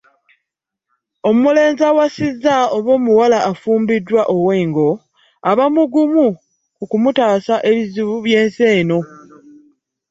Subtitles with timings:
[1.29, 4.89] Omulenzi awasizza oba muwala afumbiddwa ow'Engo,
[5.49, 6.27] aba mugumu
[6.77, 8.99] ku kumutaasa mu bizibu by’ensi eno.